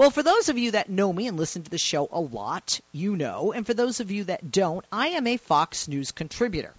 [0.00, 2.80] Well, for those of you that know me and listen to the show a lot,
[2.90, 3.52] you know.
[3.52, 6.72] And for those of you that don't, I am a Fox News contributor.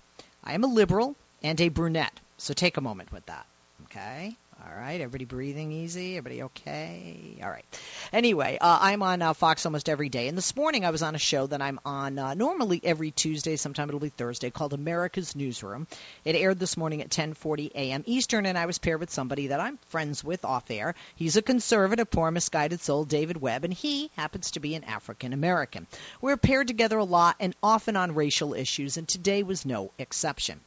[0.43, 2.19] I am a liberal and a brunette.
[2.39, 3.45] So take a moment with that.
[3.83, 4.35] Okay?
[4.63, 6.17] All right, everybody breathing easy?
[6.17, 7.39] Everybody okay?
[7.41, 7.65] All right.
[8.13, 10.27] Anyway, uh, I'm on uh, Fox almost every day.
[10.27, 13.55] And this morning I was on a show that I'm on uh, normally every Tuesday,
[13.55, 15.87] sometime it'll be Thursday, called America's Newsroom.
[16.25, 18.03] It aired this morning at 10:40 a.m.
[18.05, 20.93] Eastern, and I was paired with somebody that I'm friends with off air.
[21.15, 25.33] He's a conservative, poor, misguided soul, David Webb, and he happens to be an African
[25.33, 25.87] American.
[26.21, 30.59] We're paired together a lot and often on racial issues, and today was no exception.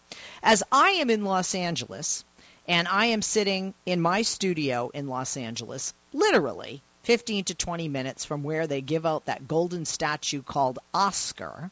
[0.42, 2.24] As I am in Los Angeles,
[2.66, 8.24] and I am sitting in my studio in Los Angeles, literally 15 to 20 minutes
[8.24, 11.70] from where they give out that golden statue called Oscar.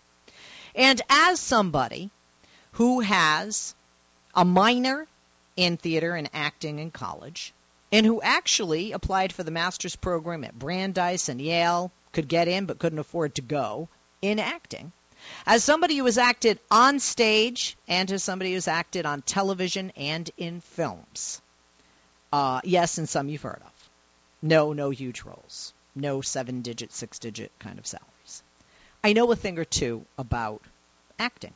[0.74, 2.10] And as somebody
[2.72, 3.74] who has
[4.34, 5.06] a minor
[5.56, 7.52] in theater and acting in college,
[7.90, 12.64] and who actually applied for the master's program at Brandeis and Yale, could get in
[12.66, 13.88] but couldn't afford to go
[14.22, 14.92] in acting,
[15.46, 20.30] as somebody who has acted on stage and as somebody who's acted on television and
[20.36, 21.40] in films,
[22.32, 23.90] uh, yes, and some you've heard of.
[24.40, 25.72] No, no huge roles.
[25.94, 28.42] No seven digit, six digit kind of salaries.
[29.04, 30.62] I know a thing or two about
[31.18, 31.52] acting.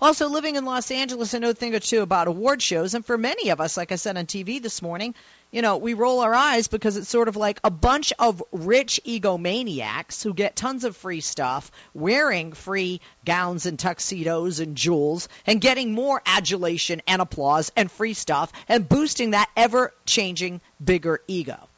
[0.00, 2.94] Also, living in Los Angeles, I know a thing or two about award shows.
[2.94, 5.14] And for many of us, like I said on TV this morning,
[5.50, 9.00] you know, we roll our eyes because it's sort of like a bunch of rich
[9.06, 15.60] egomaniacs who get tons of free stuff, wearing free gowns and tuxedos and jewels, and
[15.60, 21.68] getting more adulation and applause and free stuff, and boosting that ever changing bigger ego.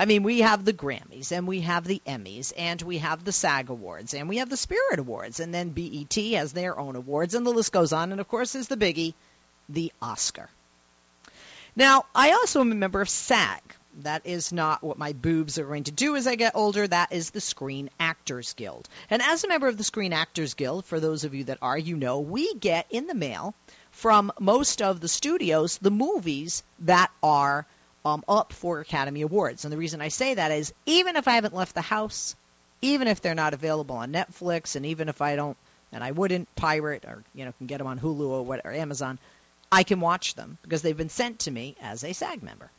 [0.00, 3.32] I mean, we have the Grammys and we have the Emmys and we have the
[3.32, 7.34] SAG Awards and we have the Spirit Awards and then BET has their own awards
[7.34, 8.12] and the list goes on.
[8.12, 9.14] And of course, is the biggie,
[9.68, 10.48] the Oscar.
[11.74, 13.60] Now, I also am a member of SAG.
[14.02, 16.86] That is not what my boobs are going to do as I get older.
[16.86, 18.88] That is the Screen Actors Guild.
[19.10, 21.76] And as a member of the Screen Actors Guild, for those of you that are,
[21.76, 23.54] you know, we get in the mail
[23.90, 27.66] from most of the studios the movies that are
[28.04, 29.64] um, up for Academy Awards.
[29.64, 32.36] And the reason I say that is even if I haven't left the house,
[32.80, 35.56] even if they're not available on Netflix, and even if I don't,
[35.92, 38.72] and I wouldn't pirate or you know can get them on Hulu or, what, or
[38.72, 39.18] Amazon,
[39.70, 42.70] I can watch them because they've been sent to me as a SAG member.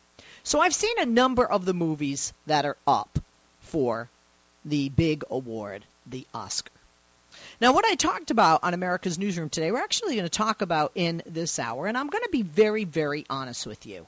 [0.43, 3.19] So I've seen a number of the movies that are up
[3.61, 4.09] for
[4.65, 6.71] the big award, the Oscar.
[7.61, 10.93] Now, what I talked about on America's Newsroom today, we're actually going to talk about
[10.95, 14.07] in this hour, and I'm going to be very, very honest with you.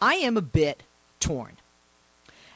[0.00, 0.82] I am a bit
[1.18, 1.56] torn.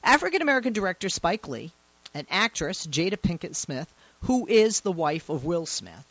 [0.03, 1.73] African American director Spike Lee
[2.15, 6.07] and actress Jada Pinkett Smith, who is the wife of Will Smith,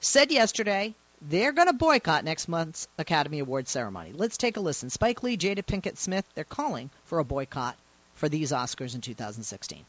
[0.00, 4.12] said yesterday they're going to boycott next month's Academy Award ceremony.
[4.14, 4.90] Let's take a listen.
[4.90, 7.76] Spike Lee, Jada Pinkett Smith, they're calling for a boycott
[8.14, 9.84] for these Oscars in 2016.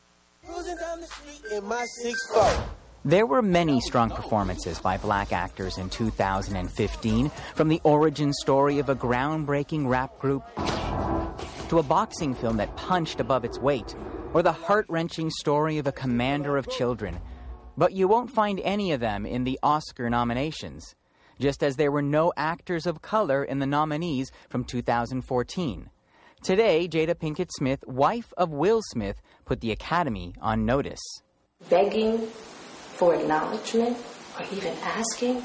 [3.04, 8.90] There were many strong performances by black actors in 2015, from the origin story of
[8.90, 10.44] a groundbreaking rap group
[11.70, 13.96] to a boxing film that punched above its weight,
[14.36, 17.20] or the heart wrenching story of a commander of children.
[17.76, 20.94] But you won't find any of them in the Oscar nominations,
[21.40, 25.90] just as there were no actors of color in the nominees from 2014.
[26.44, 31.02] Today, Jada Pinkett Smith, wife of Will Smith, put the Academy on notice.
[31.68, 32.28] Begging
[33.02, 33.98] for acknowledgement
[34.38, 35.44] or even asking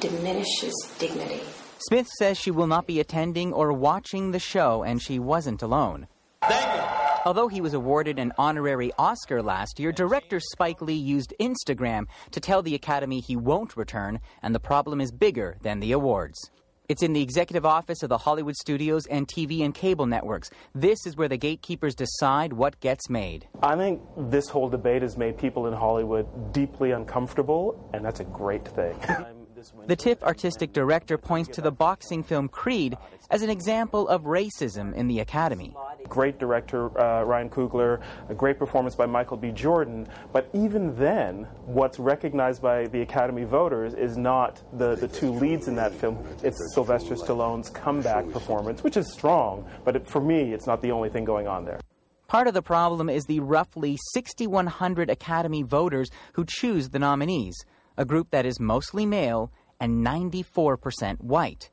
[0.00, 1.40] diminishes dignity.
[1.78, 6.08] Smith says she will not be attending or watching the show, and she wasn't alone.
[6.42, 6.82] Thank you.
[7.24, 12.40] Although he was awarded an honorary Oscar last year, director Spike Lee used Instagram to
[12.40, 16.50] tell the Academy he won't return, and the problem is bigger than the awards.
[16.90, 20.50] It's in the executive office of the Hollywood studios and TV and cable networks.
[20.74, 23.46] This is where the gatekeepers decide what gets made.
[23.62, 28.24] I think this whole debate has made people in Hollywood deeply uncomfortable, and that's a
[28.24, 28.98] great thing.
[29.86, 32.96] The TIFF artistic director points to the boxing film Creed
[33.30, 35.74] as an example of racism in the Academy.
[36.08, 39.50] Great director uh, Ryan Coogler, a great performance by Michael B.
[39.50, 45.30] Jordan, but even then, what's recognized by the Academy voters is not the, the two
[45.30, 46.24] leads in that film.
[46.42, 50.90] It's Sylvester Stallone's comeback performance, which is strong, but it, for me, it's not the
[50.90, 51.80] only thing going on there.
[52.28, 57.56] Part of the problem is the roughly 6,100 Academy voters who choose the nominees
[58.00, 61.68] a group that is mostly male and 94% white.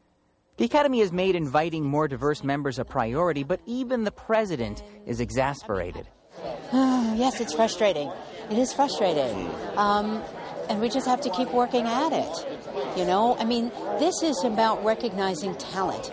[0.57, 5.21] The Academy has made inviting more diverse members a priority, but even the president is
[5.21, 6.05] exasperated.
[6.73, 8.11] yes, it's frustrating.
[8.51, 9.49] It is frustrating.
[9.77, 10.21] Um,
[10.67, 12.97] and we just have to keep working at it.
[12.97, 16.11] You know, I mean, this is about recognizing talent.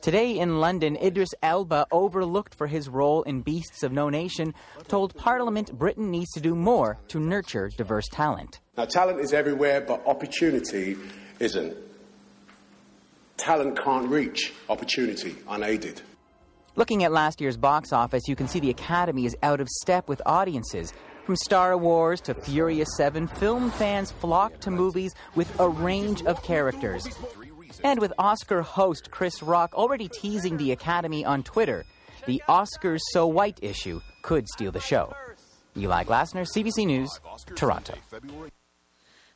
[0.00, 4.54] Today in London, Idris Elba, overlooked for his role in Beasts of No Nation,
[4.88, 8.60] told Parliament Britain needs to do more to nurture diverse talent.
[8.76, 10.96] Now, talent is everywhere, but opportunity
[11.38, 11.76] isn't.
[13.36, 16.02] Talent can't reach opportunity unaided.
[16.76, 20.08] Looking at last year's box office, you can see the Academy is out of step
[20.08, 20.92] with audiences.
[21.24, 26.42] From Star Wars to Furious 7, film fans flock to movies with a range of
[26.42, 27.06] characters.
[27.82, 31.84] And with Oscar host Chris Rock already teasing the Academy on Twitter,
[32.26, 35.14] the Oscars So White issue could steal the show.
[35.76, 37.20] Eli Glasner, CBC News,
[37.54, 37.94] Toronto.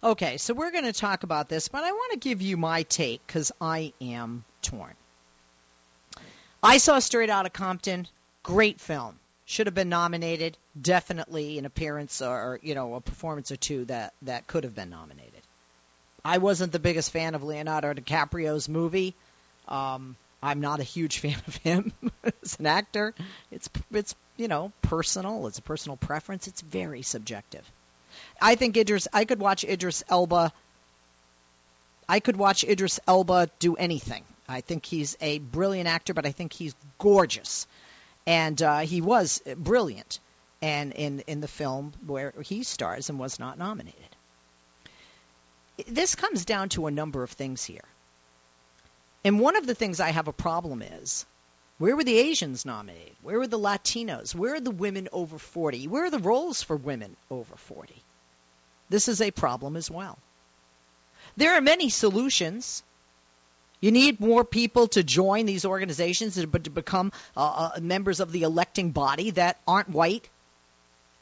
[0.02, 2.82] Okay, so we're going to talk about this, but I want to give you my
[2.82, 4.93] take because I am torn.
[6.62, 8.06] I saw Straight Outta Compton,
[8.43, 9.19] great film.
[9.46, 10.56] Should have been nominated.
[10.81, 14.88] Definitely an appearance or you know a performance or two that that could have been
[14.88, 15.44] nominated.
[16.25, 19.15] I wasn't the biggest fan of Leonardo DiCaprio's movie.
[19.69, 21.93] Um, I'm not a huge fan of him
[22.43, 23.15] as an actor.
[23.50, 25.47] It's it's you know personal.
[25.47, 26.47] It's a personal preference.
[26.47, 27.65] It's very subjective.
[28.41, 29.09] I think Idris.
[29.12, 30.53] I could watch Idris Elba.
[32.09, 34.25] I could watch Idris Elba do anything.
[34.47, 37.67] I think he's a brilliant actor, but I think he's gorgeous,
[38.27, 40.20] and uh, he was brilliant,
[40.61, 44.14] and in in the film where he stars and was not nominated.
[45.88, 47.85] This comes down to a number of things here,
[49.25, 51.26] and one of the things I have a problem is.
[51.79, 53.17] Where were the Asians nominated?
[53.23, 54.32] Where were the Latinos?
[54.32, 55.88] Where are the women over 40?
[55.88, 57.94] Where are the roles for women over 40?
[58.88, 60.19] This is a problem as well.
[61.37, 62.82] There are many solutions.
[63.81, 68.44] You need more people to join these organizations to become uh, uh, members of the
[68.44, 70.29] electing body that aren't white,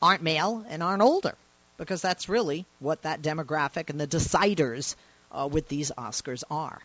[0.03, 1.35] aren't male, and aren't older,
[1.83, 4.95] because that's really what that demographic and the deciders
[5.33, 6.81] uh, with these Oscars are.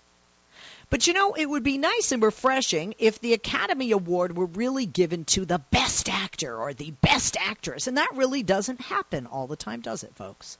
[0.89, 4.87] But you know, it would be nice and refreshing if the Academy Award were really
[4.87, 7.85] given to the best actor or the best actress.
[7.85, 10.57] And that really doesn't happen all the time, does it, folks?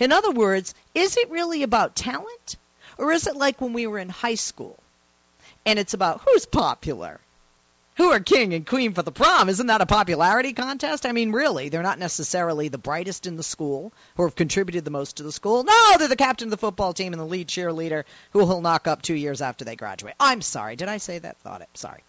[0.00, 2.56] In other words, is it really about talent?
[2.98, 4.76] Or is it like when we were in high school
[5.64, 7.20] and it's about who's popular?
[7.96, 9.48] Who are king and queen for the prom?
[9.48, 11.06] Isn't that a popularity contest?
[11.06, 14.90] I mean, really, they're not necessarily the brightest in the school who have contributed the
[14.90, 15.64] most to the school.
[15.64, 18.86] No, they're the captain of the football team and the lead cheerleader who he'll knock
[18.86, 20.14] up two years after they graduate.
[20.20, 20.76] I'm sorry.
[20.76, 21.38] Did I say that?
[21.38, 21.68] Thought it.
[21.72, 22.02] Sorry.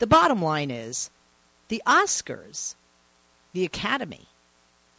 [0.00, 1.10] The bottom line is
[1.68, 2.74] the Oscars,
[3.52, 4.26] the Academy,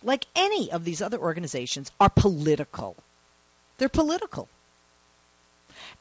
[0.01, 2.95] like any of these other organizations, are political.
[3.80, 4.48] They're political.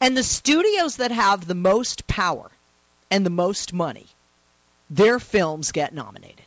[0.00, 2.48] And the studios that have the most power
[3.10, 4.06] and the most money
[4.90, 6.44] their films get nominated.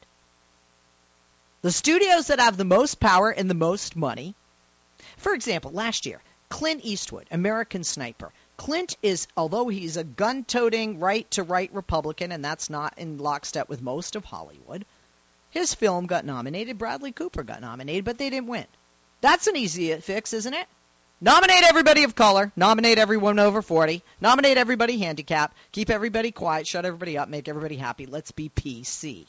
[1.62, 4.36] The studios that have the most power and the most money,
[5.18, 8.31] for example, last year, Clint Eastwood, American Sniper.
[8.57, 13.18] Clint is, although he's a gun toting right to right Republican, and that's not in
[13.18, 14.86] lockstep with most of Hollywood,
[15.50, 16.78] his film got nominated.
[16.78, 18.66] Bradley Cooper got nominated, but they didn't win.
[19.22, 20.68] That's an easy fix, isn't it?
[21.24, 22.52] Nominate everybody of color.
[22.58, 24.04] Nominate everyone over 40.
[24.20, 25.56] Nominate everybody handicapped.
[25.72, 26.68] Keep everybody quiet.
[26.68, 27.30] Shut everybody up.
[27.30, 28.06] Make everybody happy.
[28.06, 29.25] Let's be PC.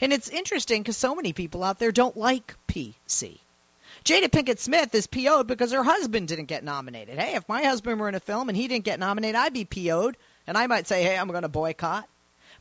[0.00, 3.38] And it's interesting because so many people out there don't like PC.
[4.04, 7.16] Jada Pinkett Smith is PO'd because her husband didn't get nominated.
[7.16, 9.64] Hey, if my husband were in a film and he didn't get nominated, I'd be
[9.64, 10.16] PO'd.
[10.48, 12.08] And I might say, hey, I'm going to boycott.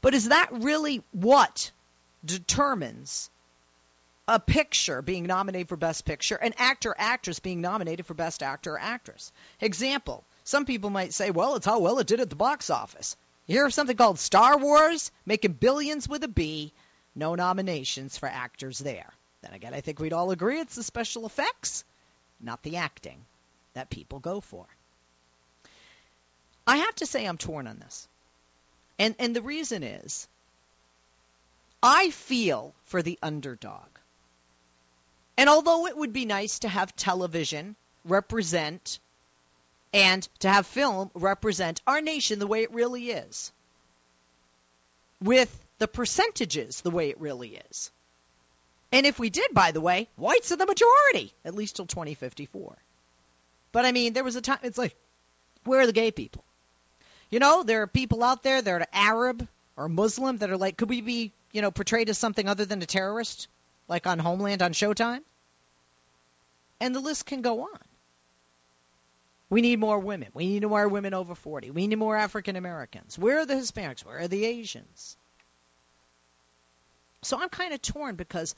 [0.01, 1.71] But is that really what
[2.23, 3.31] determines
[4.27, 8.73] a picture being nominated for Best Picture, an actor, actress being nominated for Best Actor
[8.73, 9.31] or Actress.
[9.61, 13.17] Example some people might say, well, it's how well it did at the box office.
[13.47, 16.71] You hear of something called Star Wars, making billions with a B,
[17.15, 19.11] no nominations for actors there.
[19.41, 21.83] Then again, I think we'd all agree it's the special effects,
[22.39, 23.25] not the acting,
[23.73, 24.65] that people go for.
[26.67, 28.07] I have to say I'm torn on this.
[28.99, 30.27] And, and the reason is
[31.81, 33.87] I feel for the underdog.
[35.37, 37.75] And although it would be nice to have television
[38.05, 38.99] represent
[39.93, 43.51] and to have film represent our nation the way it really is,
[45.21, 47.91] with the percentages the way it really is.
[48.91, 52.75] And if we did, by the way, whites are the majority, at least till 2054.
[53.71, 54.95] But I mean, there was a time, it's like,
[55.65, 56.43] where are the gay people?
[57.29, 60.77] You know, there are people out there that are Arab or Muslim that are like,
[60.77, 63.47] could we be, you know, portrayed as something other than a terrorist?
[63.87, 65.21] Like on Homeland on Showtime.
[66.79, 67.79] And the list can go on.
[69.49, 70.29] We need more women.
[70.33, 71.71] We need more women over 40.
[71.71, 73.17] We need more African Americans.
[73.17, 74.03] Where are the Hispanics?
[74.03, 75.15] Where are the Asians?
[77.21, 78.55] So I'm kind of torn because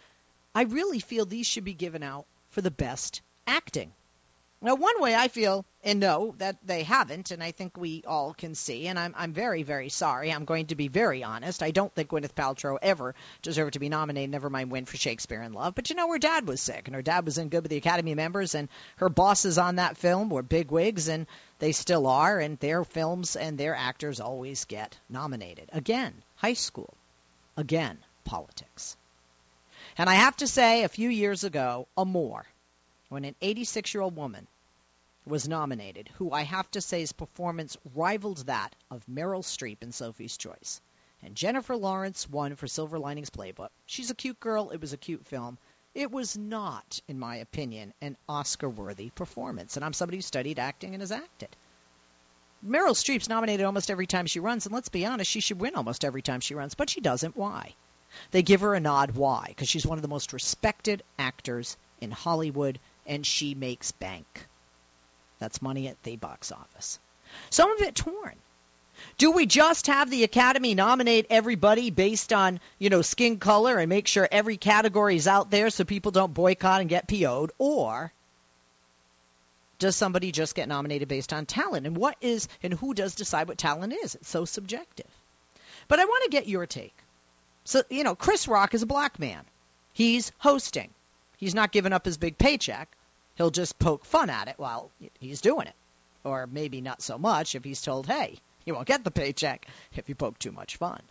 [0.56, 3.92] I really feel these should be given out for the best acting.
[4.60, 8.34] Now, one way I feel and know that they haven't, and I think we all
[8.34, 10.34] can see, and I'm I'm very very sorry.
[10.34, 11.62] I'm going to be very honest.
[11.62, 14.32] I don't think Gwyneth Paltrow ever deserved to be nominated.
[14.32, 15.76] Never mind win for Shakespeare in Love.
[15.76, 17.78] But you know, her dad was sick, and her dad was in good with the
[17.78, 21.28] Academy members, and her bosses on that film were big wigs, and
[21.60, 25.70] they still are, and their films and their actors always get nominated.
[25.72, 26.96] Again, high school.
[27.58, 28.98] Again, politics.
[30.00, 32.46] And I have to say, a few years ago, Amour
[33.10, 34.48] when an 86 year old woman
[35.26, 40.38] was nominated, who I have to say's performance rivaled that of Meryl Streep in Sophie's
[40.38, 40.82] Choice.
[41.22, 43.70] And Jennifer Lawrence won for Silver Linings Playbook.
[43.86, 44.70] She's a cute girl.
[44.70, 45.58] It was a cute film.
[45.96, 49.76] It was not, in my opinion, an Oscar worthy performance.
[49.76, 51.50] And I'm somebody who studied acting and has acted.
[52.66, 55.76] Meryl Streep's nominated almost every time she runs, and let's be honest, she should win
[55.76, 57.36] almost every time she runs, but she doesn't.
[57.36, 57.74] Why?
[58.32, 59.12] They give her a nod.
[59.12, 59.46] Why?
[59.48, 64.46] Because she's one of the most respected actors in Hollywood and she makes bank.
[65.40, 67.00] That's money at the box office.
[67.50, 68.36] Some of it torn.
[69.18, 73.90] Do we just have the Academy nominate everybody based on, you know, skin color and
[73.90, 77.52] make sure every category is out there so people don't boycott and get PO'd?
[77.60, 78.12] Or
[79.78, 81.86] does somebody just get nominated based on talent?
[81.86, 84.16] And what is, and who does decide what talent is?
[84.16, 85.06] It's so subjective.
[85.88, 86.96] But I want to get your take.
[87.66, 89.44] So, you know, Chris Rock is a black man.
[89.94, 90.90] He's hosting.
[91.38, 92.90] He's not giving up his big paycheck.
[93.38, 95.76] He'll just poke fun at it while he's doing it.
[96.24, 99.66] Or maybe not so much if he's told, hey, you won't get the paycheck
[99.96, 101.02] if you poke too much fun.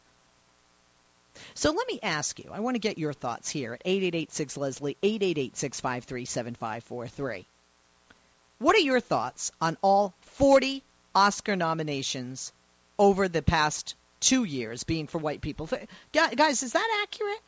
[1.55, 4.97] So let me ask you, I want to get your thoughts here at 8886 Leslie,
[5.03, 7.47] 888 653 7543.
[8.59, 10.83] What are your thoughts on all 40
[11.15, 12.53] Oscar nominations
[12.99, 15.69] over the past two years being for white people?
[16.13, 17.41] Guys, is that accurate?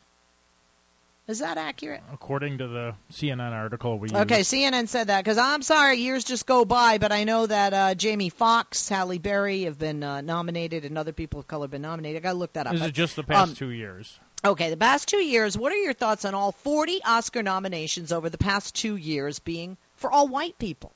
[1.29, 2.01] Is that accurate?
[2.11, 6.47] According to the CNN article we Okay, CNN said that because I'm sorry, years just
[6.47, 10.85] go by, but I know that uh, Jamie Foxx, Halle Berry have been uh, nominated,
[10.85, 12.17] and other people of color have been nominated.
[12.17, 12.73] I got to look that up.
[12.73, 14.19] This is just the past um, two years.
[14.43, 15.55] Okay, the past two years.
[15.55, 19.77] What are your thoughts on all 40 Oscar nominations over the past two years being
[19.97, 20.93] for all white people?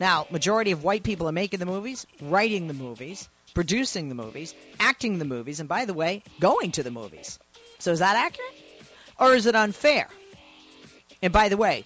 [0.00, 4.56] Now, majority of white people are making the movies, writing the movies, producing the movies,
[4.80, 7.38] acting the movies, and by the way, going to the movies.
[7.78, 8.64] So is that accurate?
[9.18, 10.08] Or is it unfair?
[11.22, 11.84] And by the way,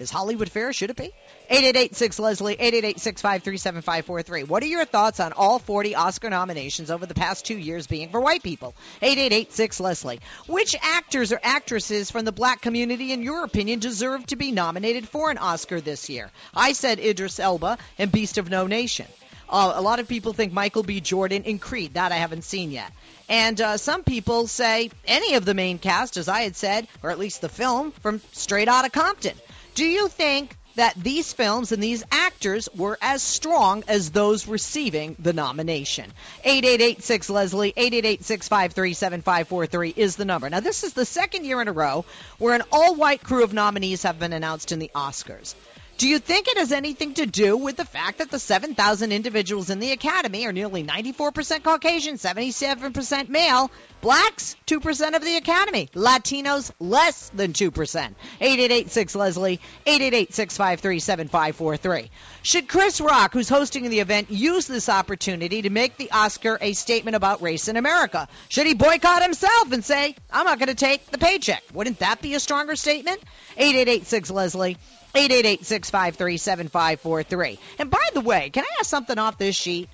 [0.00, 0.72] is Hollywood fair?
[0.72, 1.12] Should it be?
[1.50, 7.44] 8886 Leslie, 888 What are your thoughts on all 40 Oscar nominations over the past
[7.44, 8.74] two years being for white people?
[9.02, 10.20] 8886 Leslie.
[10.48, 15.06] Which actors or actresses from the black community, in your opinion, deserve to be nominated
[15.08, 16.30] for an Oscar this year?
[16.54, 19.06] I said Idris Elba and Beast of No Nation.
[19.50, 21.00] Uh, a lot of people think Michael B.
[21.00, 21.94] Jordan in Creed.
[21.94, 22.92] That I haven't seen yet.
[23.28, 27.10] And uh, some people say any of the main cast, as I had said, or
[27.10, 29.36] at least the film from Straight Outta Compton.
[29.74, 35.16] Do you think that these films and these actors were as strong as those receiving
[35.18, 36.12] the nomination.
[36.44, 40.48] 8886 Leslie, 888 is the number.
[40.48, 42.04] Now, this is the second year in a row
[42.38, 45.54] where an all white crew of nominees have been announced in the Oscars.
[46.00, 49.68] Do you think it has anything to do with the fact that the 7,000 individuals
[49.68, 56.70] in the Academy are nearly 94% Caucasian, 77% male, blacks 2% of the Academy, Latinos
[56.80, 58.14] less than 2%?
[58.40, 60.32] 8886 Leslie, 888
[62.44, 66.72] Should Chris Rock, who's hosting the event, use this opportunity to make the Oscar a
[66.72, 68.26] statement about race in America?
[68.48, 71.62] Should he boycott himself and say, I'm not going to take the paycheck?
[71.74, 73.20] Wouldn't that be a stronger statement?
[73.58, 74.78] 8886 Leslie,
[75.14, 77.58] 888-653-7543.
[77.78, 79.88] And by the way, can I ask something off this sheet?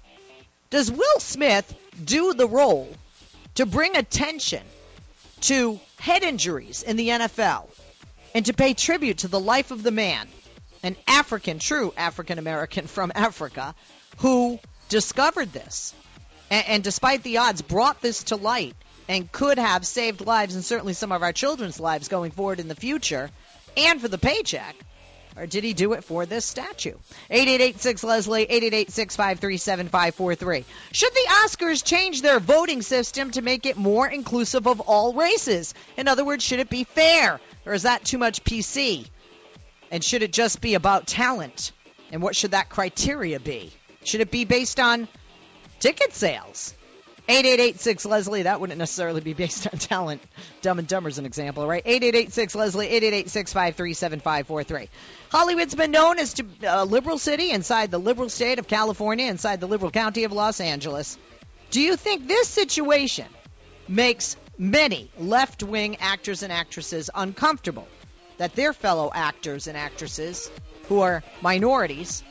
[0.71, 2.89] Does Will Smith do the role
[3.55, 4.63] to bring attention
[5.43, 7.69] to head injuries in the NFL
[8.35, 10.29] and to pay tribute to the life of the man,
[10.83, 13.75] an African, true African American from Africa,
[14.19, 14.59] who
[14.89, 15.95] discovered this
[16.51, 18.75] and, and despite the odds brought this to light
[19.09, 22.69] and could have saved lives and certainly some of our children's lives going forward in
[22.69, 23.31] the future
[23.77, 24.77] and for the paycheck?
[25.37, 26.95] Or did he do it for this statue?
[27.31, 28.91] 8886 Leslie, 888
[30.93, 35.75] Should the Oscars change their voting system to make it more inclusive of all races?
[35.99, 37.39] In other words, should it be fair?
[37.67, 39.07] Or is that too much PC?
[39.91, 41.73] And should it just be about talent?
[42.11, 43.73] And what should that criteria be?
[44.05, 45.07] Should it be based on
[45.81, 46.75] ticket sales?
[47.29, 50.23] 8886 Leslie, that wouldn't necessarily be based on talent.
[50.63, 51.83] Dumb and Dumber's an example, right?
[51.85, 54.91] 8886 Leslie, 888
[55.31, 59.61] Hollywood's been known as a uh, liberal city inside the liberal state of California, inside
[59.61, 61.19] the liberal county of Los Angeles.
[61.71, 63.27] Do you think this situation
[63.89, 67.89] makes many left wing actors and actresses uncomfortable?
[68.39, 70.51] that their fellow actors and actresses
[70.89, 72.23] who are minorities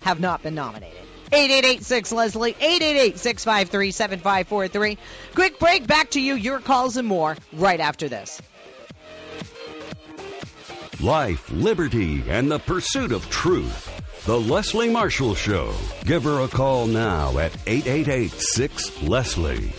[0.00, 1.09] have not been nominated.
[1.32, 4.98] 8886 Leslie, 888 653 7543.
[5.34, 8.40] Quick break, back to you, your calls and more right after this.
[11.00, 14.24] Life, liberty, and the pursuit of truth.
[14.26, 15.72] The Leslie Marshall Show.
[16.04, 19.72] Give her a call now at 888 6 Leslie.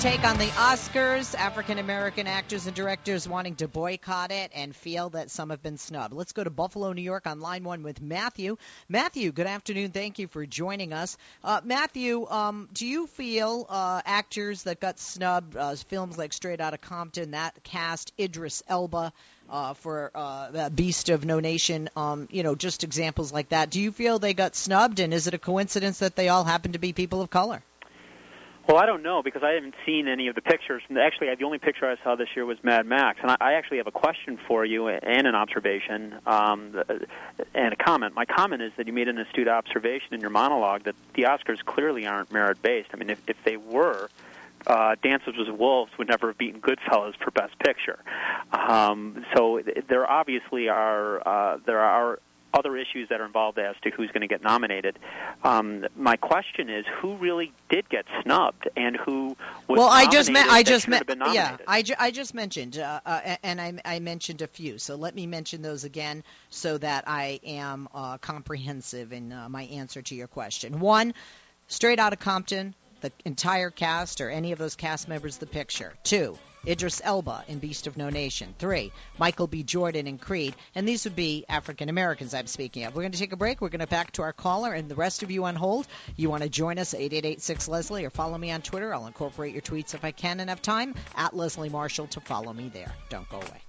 [0.00, 1.34] Take on the Oscars.
[1.34, 5.76] African American actors and directors wanting to boycott it and feel that some have been
[5.76, 6.14] snubbed.
[6.14, 8.56] Let's go to Buffalo, New York on line one with Matthew.
[8.88, 9.90] Matthew, good afternoon.
[9.90, 11.18] Thank you for joining us.
[11.44, 16.62] Uh, Matthew, um, do you feel uh, actors that got snubbed, uh, films like Straight
[16.62, 19.12] Outta Compton, that cast, Idris Elba,
[19.50, 23.70] uh, for uh, Beast of No Nation, um, you know, just examples like that.
[23.70, 26.72] Do you feel they got snubbed, and is it a coincidence that they all happen
[26.72, 27.62] to be people of color?
[28.68, 30.82] Well, I don't know because I haven't seen any of the pictures.
[30.90, 33.88] Actually, the only picture I saw this year was Mad Max, and I actually have
[33.88, 36.80] a question for you and an observation um,
[37.52, 38.14] and a comment.
[38.14, 41.64] My comment is that you made an astute observation in your monologue that the Oscars
[41.64, 42.90] clearly aren't merit based.
[42.92, 44.29] I mean, if, if they were, uh,
[44.66, 47.98] Dances with Wolves would never have beaten Goodfellas for Best Picture.
[48.52, 52.18] Um, so there obviously are uh, there are
[52.52, 54.98] other issues that are involved as to who's going to get nominated.
[55.44, 59.36] Um, my question is, who really did get snubbed, and who
[59.68, 59.88] was well?
[59.88, 61.56] I just meant I just meant yeah.
[61.66, 64.78] I, ju- I just mentioned, uh, uh, and I, I mentioned a few.
[64.78, 69.62] So let me mention those again, so that I am uh, comprehensive in uh, my
[69.64, 70.80] answer to your question.
[70.80, 71.14] One,
[71.68, 75.92] Straight Outta Compton, the entire cast or any of those cast members, the picture.
[76.04, 78.54] Two, Idris Elba in Beast of No Nation.
[78.58, 79.62] Three, Michael B.
[79.62, 80.54] Jordan in Creed.
[80.74, 82.94] And these would be African Americans I'm speaking of.
[82.94, 83.60] We're going to take a break.
[83.60, 85.86] We're going to back to our caller and the rest of you on hold.
[86.16, 88.92] You want to join us, 8886 Leslie, or follow me on Twitter.
[88.92, 92.52] I'll incorporate your tweets if I can and have time at Leslie Marshall to follow
[92.52, 92.92] me there.
[93.08, 93.62] Don't go away.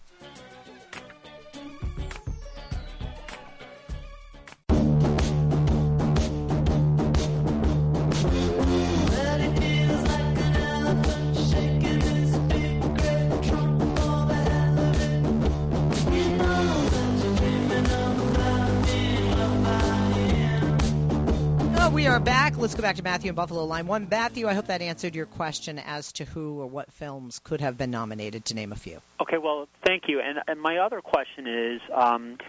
[22.02, 22.58] We are back.
[22.58, 24.08] Let's go back to Matthew and Buffalo Line 1.
[24.10, 27.78] Matthew, I hope that answered your question as to who or what films could have
[27.78, 29.00] been nominated, to name a few.
[29.22, 30.20] Okay, well, thank you.
[30.20, 32.40] And, and my other question is um,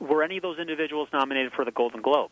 [0.00, 2.30] were any of those individuals nominated for the Golden Globe?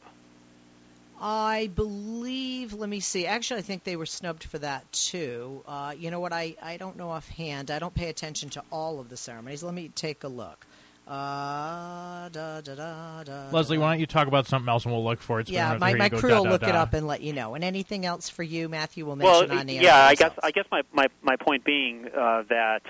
[1.18, 3.24] I believe, let me see.
[3.24, 5.62] Actually, I think they were snubbed for that too.
[5.66, 6.35] Uh, you know what?
[6.35, 7.70] I, I don't know offhand.
[7.70, 9.62] I don't pay attention to all of the ceremonies.
[9.62, 10.66] Let me take a look.
[11.08, 15.22] Uh, da, da, da, Leslie, why don't you talk about something else and we'll look
[15.22, 15.48] for it?
[15.48, 17.54] So yeah, my, my crew will look it up and let you know.
[17.54, 19.06] And anything else for you, Matthew?
[19.06, 22.06] Will mention well, on the yeah, I guess I guess my my my point being
[22.08, 22.82] uh, that.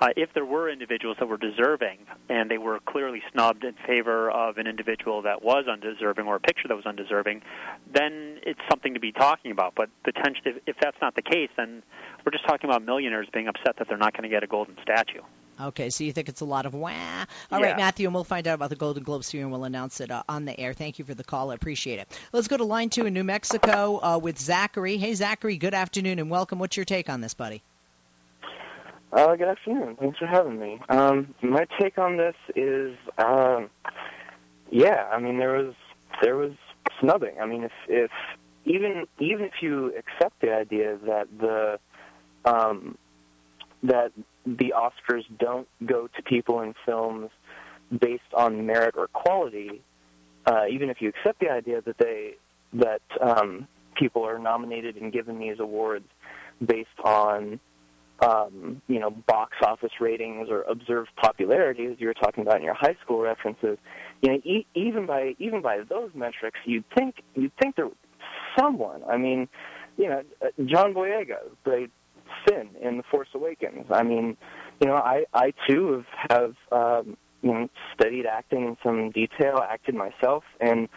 [0.00, 4.28] Uh, if there were individuals that were deserving and they were clearly snubbed in favor
[4.28, 7.40] of an individual that was undeserving or a picture that was undeserving,
[7.92, 9.74] then it's something to be talking about.
[9.76, 11.84] But potentially, if, if that's not the case, then
[12.26, 14.76] we're just talking about millionaires being upset that they're not going to get a golden
[14.82, 15.22] statue.
[15.60, 16.90] Okay, so you think it's a lot of wah.
[17.52, 17.66] All yeah.
[17.66, 20.10] right, Matthew, and we'll find out about the Golden Globes here and we'll announce it
[20.10, 20.72] uh, on the air.
[20.72, 21.50] Thank you for the call.
[21.50, 22.08] I appreciate it.
[22.32, 24.96] Let's go to line two in New Mexico uh, with Zachary.
[24.96, 26.58] Hey, Zachary, good afternoon and welcome.
[26.58, 27.62] What's your take on this, buddy?
[29.12, 29.96] Uh, good afternoon.
[29.96, 30.80] Thanks for having me.
[30.88, 33.70] Um, my take on this is, um,
[34.72, 35.74] yeah, I mean, there was
[36.20, 36.52] there was
[37.00, 37.36] snubbing.
[37.40, 38.10] I mean, if if
[38.64, 41.78] even even if you accept the idea that the
[42.44, 42.98] um,
[43.84, 44.10] that
[44.44, 47.30] the Oscars don't go to people in films
[48.00, 49.82] based on merit or quality,
[50.46, 52.34] uh, even if you accept the idea that they
[52.74, 56.06] that um, people are nominated and given these awards
[56.64, 57.60] based on
[58.20, 62.62] um, you know box office ratings or observed popularity, as you were talking about in
[62.62, 63.78] your high school references,
[64.22, 67.88] you know e- even by even by those metrics, you'd think you'd think there
[68.58, 69.02] someone.
[69.08, 69.48] I mean,
[69.96, 71.38] you know, uh, John Boyega
[72.46, 73.86] Finn in The Force Awakens.
[73.90, 74.36] I mean,
[74.80, 79.58] you know, I I too have, have um, you know studied acting in some detail,
[79.58, 80.88] acted myself, and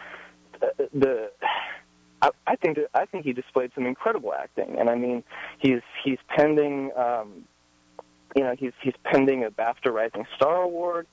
[0.60, 1.30] the, the
[2.22, 4.76] I, I think that I think he displayed some incredible acting.
[4.78, 5.22] And I mean,
[5.58, 6.90] he's he's pending.
[6.96, 7.44] Um,
[8.36, 11.06] you know, he's he's pending a BAFTA Rising Star Award.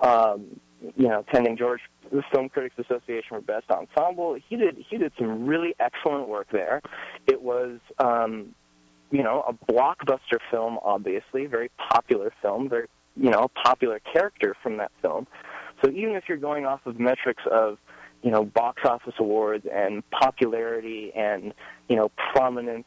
[0.00, 0.60] Um,
[0.96, 4.36] you know, pending George the Film Critics Association for Best Ensemble.
[4.48, 6.80] He did he did some really excellent work there.
[7.26, 8.54] It was um,
[9.10, 14.76] you know, a blockbuster film, obviously, very popular film, very, you know, popular character from
[14.78, 15.26] that film.
[15.82, 17.78] So even if you're going off of metrics of,
[18.22, 21.54] you know, box office awards and popularity and,
[21.88, 22.86] you know, prominence,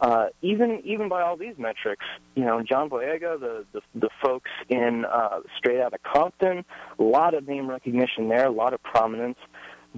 [0.00, 2.04] uh, even even by all these metrics,
[2.34, 6.64] you know, John Boyega, the the, the folks in uh, Straight Outta Compton,
[6.98, 9.38] a lot of name recognition there, a lot of prominence,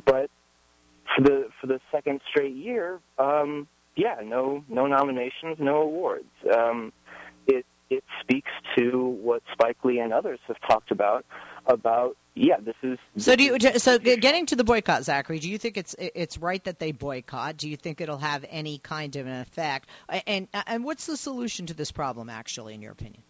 [0.05, 0.31] but
[1.17, 3.67] for the for the second straight year, um,
[3.99, 6.31] yeah, no no nominations, no awards.
[6.57, 6.93] Um,
[7.47, 11.27] it it speaks to what Spike Lee and others have talked about
[11.67, 12.99] about yeah, this is.
[13.15, 13.59] This so do you?
[13.79, 17.57] So getting to the boycott, Zachary, do you think it's it's right that they boycott?
[17.57, 19.89] Do you think it'll have any kind of an effect?
[20.09, 23.23] And and what's the solution to this problem, actually, in your opinion?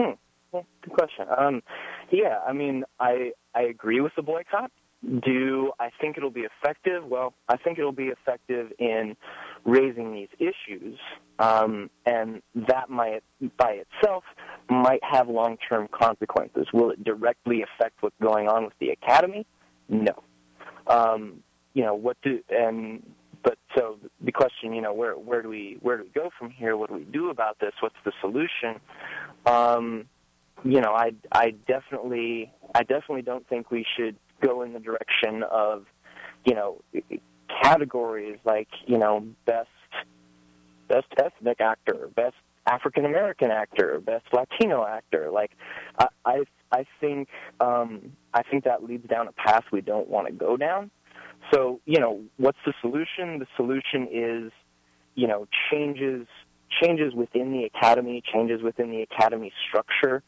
[0.00, 0.12] Hmm.
[0.50, 1.26] Well, good question.
[1.36, 1.62] Um,
[2.10, 4.70] yeah, I mean, I I agree with the boycott.
[5.04, 7.04] Do I think it'll be effective?
[7.04, 9.14] Well, I think it'll be effective in
[9.64, 10.98] raising these issues,
[11.38, 13.22] um, and that might,
[13.56, 14.24] by itself,
[14.68, 16.66] might have long-term consequences.
[16.72, 19.46] Will it directly affect what's going on with the academy?
[19.88, 20.22] No.
[20.86, 21.42] Um,
[21.74, 23.02] you know what do and
[23.42, 26.50] but so the question, you know, where where do we where do we go from
[26.50, 26.76] here?
[26.76, 27.72] What do we do about this?
[27.80, 28.80] What's the solution?
[29.46, 30.06] Um,
[30.64, 35.44] you know, I I definitely I definitely don't think we should go in the direction
[35.50, 35.86] of,
[36.44, 36.82] you know,
[37.62, 39.68] categories like, you know, best
[40.88, 42.34] best ethnic actor, best
[42.66, 45.30] African American actor, best Latino actor.
[45.30, 45.52] Like,
[45.98, 47.28] I I, I think
[47.60, 50.90] um, I think that leads down a path we don't want to go down.
[51.52, 53.38] So, you know, what's the solution?
[53.38, 54.52] The solution is,
[55.14, 56.26] you know, changes
[56.82, 60.22] changes within the academy, changes within the academy structure,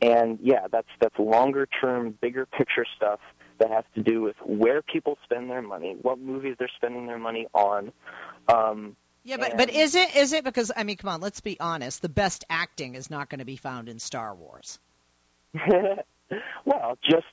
[0.00, 3.20] and yeah, that's that's longer term, bigger picture stuff
[3.62, 7.18] that has to do with where people spend their money, what movies they're spending their
[7.18, 7.92] money on.
[8.52, 11.58] Um, yeah, but but is it is it because I mean, come on, let's be
[11.60, 12.02] honest.
[12.02, 14.80] The best acting is not going to be found in Star Wars.
[16.64, 17.26] well, just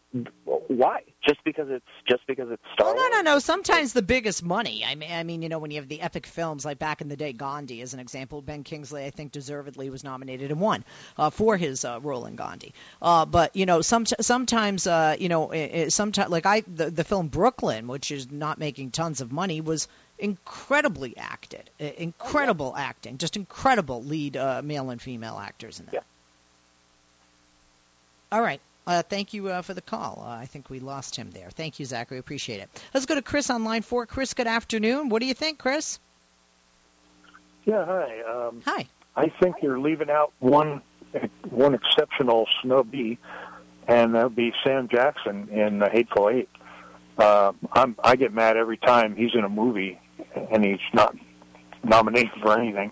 [0.67, 1.01] why?
[1.27, 3.09] Just because it's just because it's Star well, Wars?
[3.11, 3.39] No, no, no.
[3.39, 4.83] Sometimes the biggest money.
[4.85, 7.09] I mean, I mean, you know, when you have the epic films like back in
[7.09, 8.41] the day, Gandhi is an example.
[8.41, 10.83] Ben Kingsley, I think, deservedly was nominated and won
[11.17, 12.73] uh, for his uh, role in Gandhi.
[13.01, 15.51] Uh, but you know, some sometimes, uh, you know,
[15.89, 19.87] sometimes like I the, the film Brooklyn, which is not making tons of money, was
[20.17, 22.85] incredibly acted, incredible oh, yeah.
[22.85, 25.93] acting, just incredible lead uh, male and female actors in that.
[25.93, 25.99] Yeah.
[28.31, 28.61] All right.
[28.87, 30.23] Uh, thank you uh, for the call.
[30.25, 31.49] Uh, I think we lost him there.
[31.51, 32.17] Thank you, Zachary.
[32.17, 32.83] Appreciate it.
[32.93, 34.05] Let's go to Chris on line four.
[34.05, 35.09] Chris, good afternoon.
[35.09, 35.99] What do you think, Chris?
[37.65, 38.21] Yeah, hi.
[38.21, 38.87] Um, hi.
[39.15, 40.81] I think you're leaving out one
[41.49, 43.19] one exceptional snubby,
[43.87, 46.49] and that would be Sam Jackson in The Hateful Eight.
[47.17, 49.99] Uh, I'm, I get mad every time he's in a movie
[50.51, 51.15] and he's not
[51.83, 52.91] nominated for anything,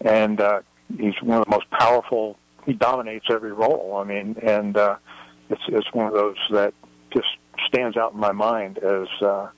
[0.00, 0.60] and uh,
[0.98, 2.36] he's one of the most powerful.
[2.66, 3.98] He dominates every role.
[4.02, 4.96] I mean, and uh,
[5.50, 6.74] it's it's one of those that
[7.12, 7.28] just
[7.66, 9.48] stands out in my mind as uh,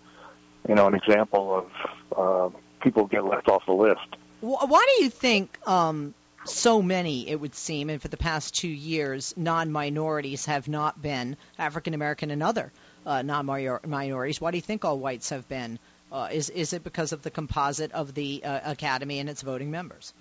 [0.68, 1.66] you know an example
[2.14, 4.16] of uh, people get left off the list.
[4.40, 8.68] Why do you think um, so many, it would seem, and for the past two
[8.68, 12.72] years, non-minorities have not been African American and other
[13.07, 14.40] uh, non-minorities?
[14.40, 15.78] Why do you think all whites have been?
[16.11, 19.70] Uh, is is it because of the composite of the uh, academy and its voting
[19.70, 20.12] members?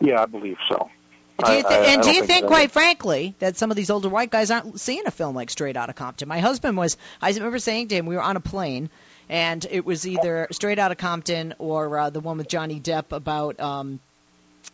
[0.00, 0.90] Yeah, I believe so.
[1.38, 3.90] Do you th- I, I, and do you think, quite frankly, that some of these
[3.90, 6.28] older white guys aren't seeing a film like Straight Outta Compton?
[6.28, 6.96] My husband was.
[7.20, 8.90] I remember saying to him, we were on a plane,
[9.28, 13.58] and it was either Straight Outta Compton or uh, the one with Johnny Depp about.
[13.58, 14.00] Um,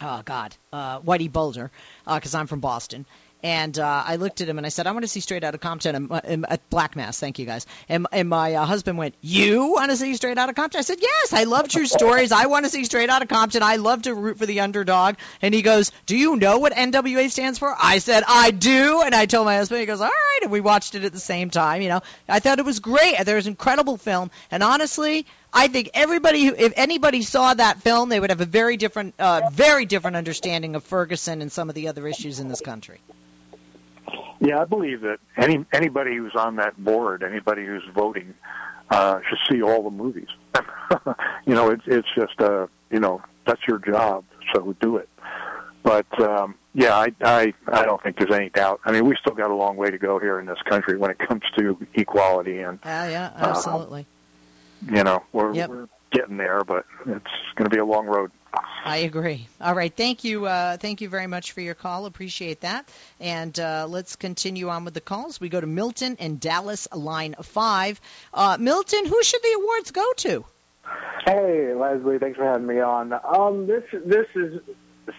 [0.01, 1.71] oh God, uh, Whitey Bulger,
[2.05, 3.07] because uh, I'm from Boston,
[3.43, 5.55] and uh, I looked at him and I said, I want to see Straight Out
[5.55, 7.21] of Compton and, and, at Black Mass.
[7.21, 7.67] Thank you guys.
[7.89, 10.79] And, and my uh, husband went, You want to see Straight Out of Compton?
[10.79, 12.33] I said, Yes, I love true stories.
[12.33, 13.63] I want to see Straight Out of Compton.
[13.63, 15.17] I love to root for the underdog.
[15.41, 17.75] And he goes, Do you know what NWA stands for?
[17.81, 19.03] I said, I do.
[19.03, 20.41] And I told my husband, he goes, All right.
[20.43, 21.81] And we watched it at the same time.
[21.83, 23.25] You know, I thought it was great.
[23.25, 24.31] There was an incredible film.
[24.51, 28.47] And honestly, I think everybody, who, if anybody saw that film, they would have a
[28.47, 32.49] very different, uh, very different understanding of Ferguson and some of the other issues in
[32.49, 33.01] this country.
[34.41, 38.35] Yeah, I believe that any anybody who's on that board, anybody who's voting,
[38.91, 40.29] uh, should see all the movies.
[41.47, 45.09] you know, it's it's just uh, you know that's your job, so do it.
[45.83, 48.81] But um, yeah, I, I I don't think there's any doubt.
[48.85, 51.11] I mean, we still got a long way to go here in this country when
[51.11, 52.79] it comes to equality and.
[52.85, 54.03] Uh, yeah, absolutely.
[54.03, 54.18] Uh,
[54.87, 55.71] you know, we're, yep.
[55.71, 58.31] we're getting there, but it's going to be a long road.
[58.85, 59.47] I agree.
[59.61, 62.07] All right, thank you, uh, thank you very much for your call.
[62.07, 62.89] Appreciate that.
[63.21, 65.41] And uh, let's continue on with the calls.
[65.41, 68.01] We go to Milton in Dallas, line five.
[68.33, 70.45] Uh, Milton, who should the awards go to?
[71.27, 73.13] Hey, Leslie, thanks for having me on.
[73.13, 74.63] Um, this this is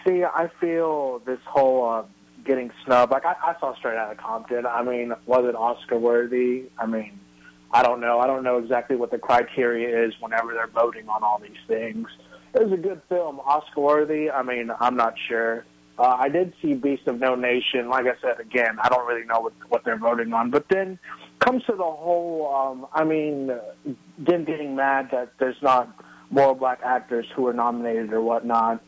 [0.04, 2.04] see, I feel this whole uh,
[2.44, 3.12] getting snubbed.
[3.12, 4.66] Like I, I saw Straight Outta Compton.
[4.66, 6.64] I mean, was it Oscar worthy?
[6.78, 7.20] I mean,
[7.72, 8.18] I don't know.
[8.18, 12.08] I don't know exactly what the criteria is whenever they're voting on all these things.
[12.54, 14.30] It was a good film, Oscar worthy.
[14.30, 15.64] I mean, I'm not sure.
[15.98, 17.88] Uh, I did see Beast of No Nation.
[17.90, 20.50] Like I said, again, I don't really know what, what they're voting on.
[20.50, 20.98] But then
[21.40, 22.52] comes to the whole.
[22.54, 23.48] Um, I mean,
[24.18, 25.94] them getting mad that there's not
[26.30, 28.82] more black actors who are nominated or whatnot.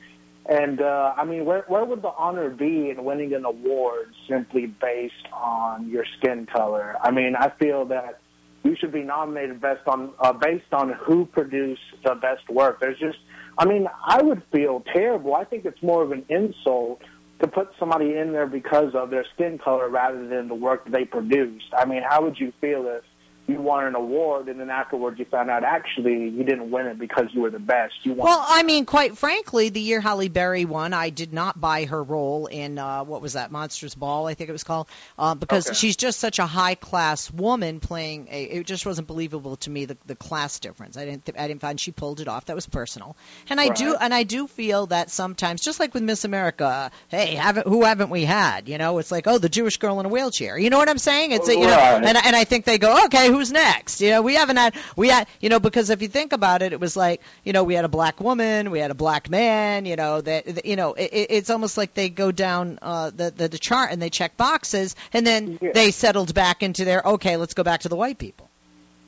[0.46, 4.66] And uh, I mean, where where would the honor be in winning an award simply
[4.66, 6.96] based on your skin color?
[7.00, 8.21] I mean, I feel that
[8.64, 12.80] you should be nominated based on uh, based on who produced the best work.
[12.80, 13.18] There's just,
[13.58, 15.34] I mean, I would feel terrible.
[15.34, 17.02] I think it's more of an insult
[17.40, 21.04] to put somebody in there because of their skin color rather than the work they
[21.04, 21.66] produced.
[21.76, 23.02] I mean, how would you feel if
[23.48, 26.98] you won an award and then afterwards you found out actually you didn't win it
[26.98, 27.94] because you were the best.
[28.04, 28.26] You won.
[28.26, 32.02] Well, I mean, quite frankly, the year Halle Berry won, I did not buy her
[32.02, 35.66] role in uh, what was that Monsters Ball, I think it was called, uh, because
[35.66, 35.74] Okay.
[35.74, 38.28] she's just such a high class woman playing.
[38.30, 40.96] A, it just wasn't believable to me the, the class difference.
[40.96, 42.46] I didn't th- I didn't find she pulled it off.
[42.46, 43.16] That was personal,
[43.50, 47.34] and I do and I do feel that sometimes, just like with Miss America, hey,
[47.34, 48.68] haven't who haven't we had?
[48.68, 50.56] You know, it's like oh, the Jewish girl in a wheelchair.
[50.58, 51.32] You know what I'm saying?
[51.32, 54.00] It's a, you know, and and I think they go, okay, who's next?
[54.00, 56.72] You know, we haven't had we had you know because if you think about it,
[56.72, 59.86] it was like you know we had a black woman, we had a black man.
[59.86, 63.30] You know that you know it, it- it's almost like they go down uh, the,
[63.30, 67.36] the the chart and they check boxes, and then they settled back into their okay,
[67.36, 68.48] let's go back to the white people.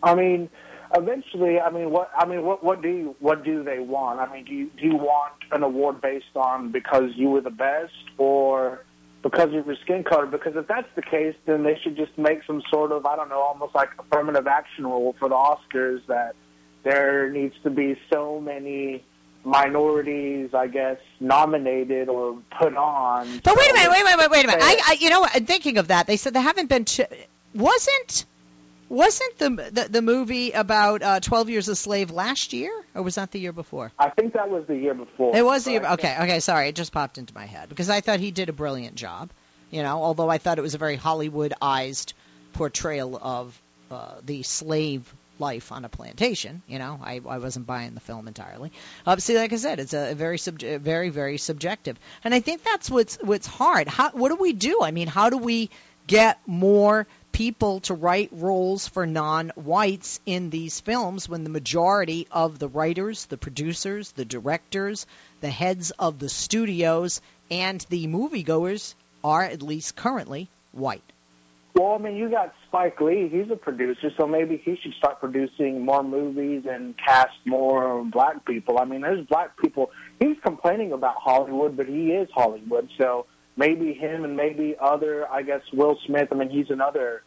[0.02, 0.50] I mean,
[0.94, 4.20] eventually, I mean, what I mean, what what do you what do they want?
[4.20, 7.50] I mean, do you do you want an award based on because you were the
[7.50, 8.80] best or
[9.24, 10.26] because of your skin color?
[10.26, 13.28] Because if that's the case, then they should just make some sort of I don't
[13.28, 16.36] know, almost like affirmative action rule for the Oscars that
[16.84, 19.02] there needs to be so many
[19.42, 23.40] minorities, I guess, nominated or put on.
[23.42, 24.62] But wait a minute, wait, wait, wait, wait a minute.
[24.62, 26.84] I, I you know, what, thinking of that, they said there haven't been.
[26.84, 27.00] Ch-
[27.54, 28.26] wasn't
[28.88, 33.16] wasn't the, the the movie about uh, Twelve Years a Slave last year, or was
[33.16, 33.92] that the year before?
[33.98, 35.36] I think that was the year before.
[35.36, 36.16] It was the I okay.
[36.20, 38.96] Okay, sorry, it just popped into my head because I thought he did a brilliant
[38.96, 39.30] job.
[39.70, 42.12] You know, although I thought it was a very Hollywoodized
[42.52, 46.62] portrayal of uh, the slave life on a plantation.
[46.68, 48.70] You know, I, I wasn't buying the film entirely.
[49.06, 52.90] Obviously, like I said, it's a very subj- very very subjective, and I think that's
[52.90, 53.88] what's what's hard.
[53.88, 54.80] How what do we do?
[54.82, 55.70] I mean, how do we
[56.06, 62.60] get more people to write roles for non-whites in these films when the majority of
[62.60, 65.04] the writers, the producers, the directors,
[65.40, 67.20] the heads of the studios,
[67.50, 68.94] and the moviegoers
[69.24, 71.02] are at least currently white.
[71.74, 73.28] Well, I mean, you got Spike Lee.
[73.28, 78.44] He's a producer, so maybe he should start producing more movies and cast more black
[78.44, 78.78] people.
[78.78, 79.90] I mean, there's black people.
[80.20, 82.88] He's complaining about Hollywood, but he is Hollywood.
[82.96, 86.28] So maybe him and maybe other, I guess, Will Smith.
[86.30, 87.22] I mean, he's another.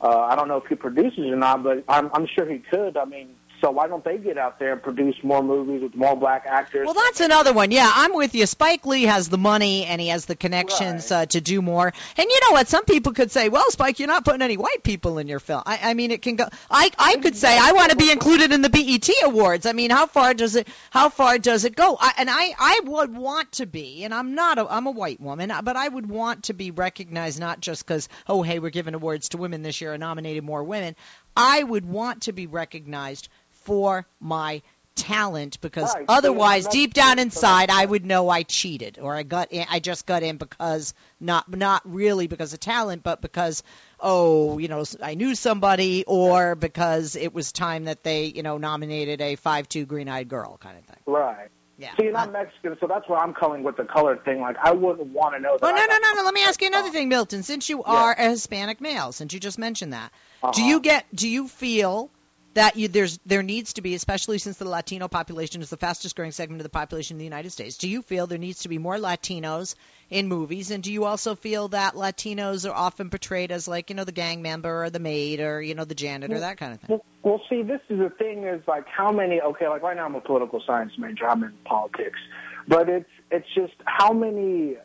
[0.00, 2.96] Uh, I don't know if he produces or not, but I'm, I'm sure he could.
[2.96, 6.16] I mean, so why don't they get out there and produce more movies with more
[6.16, 6.84] black actors?
[6.84, 7.70] Well, that's another one.
[7.70, 8.46] Yeah, I'm with you.
[8.46, 11.92] Spike Lee has the money and he has the connections uh, to do more.
[12.16, 12.68] And you know what?
[12.68, 15.62] Some people could say, "Well, Spike, you're not putting any white people in your film."
[15.66, 16.46] I, I mean, it can go.
[16.70, 19.66] I I could say I want to be included in the BET awards.
[19.66, 21.96] I mean, how far does it how far does it go?
[22.00, 24.58] I, and I I would want to be, and I'm not.
[24.58, 28.08] A, I'm a white woman, but I would want to be recognized not just because
[28.26, 30.96] oh hey we're giving awards to women this year and nominated more women.
[31.36, 33.28] I would want to be recognized
[33.70, 34.62] for my
[34.96, 36.04] talent because Right.
[36.08, 40.04] otherwise deep down inside I would know I cheated or I got in, I just
[40.06, 43.62] got in because not not really because of talent but because
[44.00, 48.58] oh you know I knew somebody or because it was time that they you know
[48.58, 50.98] nominated a 5'2 green-eyed girl kind of thing.
[51.06, 51.48] Right.
[51.78, 51.96] Yeah.
[51.96, 54.42] See, and I'm Mexican, so that's what I'm calling with the color thing.
[54.42, 55.66] Like, I wouldn't want to know that.
[55.66, 56.24] Oh no no no no!
[56.24, 57.42] Let me ask you another thing, Milton.
[57.42, 60.62] Since you are a Hispanic male, since you just mentioned that, do uh-huh.
[60.62, 62.10] you get do you feel
[62.54, 66.16] that you, there's there needs to be, especially since the Latino population is the fastest
[66.16, 68.68] growing segment of the population in the United States, do you feel there needs to
[68.68, 69.76] be more Latinos
[70.08, 70.70] in movies?
[70.70, 74.12] And do you also feel that Latinos are often portrayed as like you know the
[74.12, 76.88] gang member or the maid or you know the janitor, that kind of thing?
[76.90, 79.40] Well, well, see, this is the thing is like how many?
[79.40, 81.28] Okay, like right now I'm a political science major.
[81.28, 82.18] I'm in politics,
[82.66, 84.76] but it's it's just how many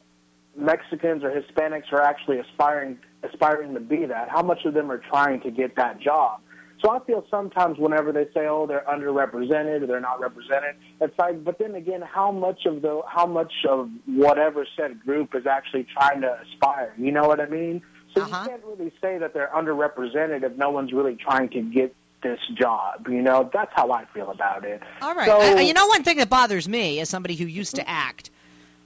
[0.55, 4.29] Mexicans or Hispanics are actually aspiring aspiring to be that.
[4.29, 6.41] How much of them are trying to get that job?
[6.85, 11.17] So I feel sometimes whenever they say, "Oh, they're underrepresented" or "They're not represented," it's
[11.17, 15.47] like, but then again, how much of the how much of whatever said group is
[15.47, 16.93] actually trying to aspire?
[16.97, 17.81] You know what I mean?
[18.13, 21.95] So you can't really say that they're underrepresented if no one's really trying to get
[22.21, 23.07] this job.
[23.09, 24.81] You know, that's how I feel about it.
[25.01, 25.25] All right.
[25.25, 28.29] So, I, you know, one thing that bothers me as somebody who used to act,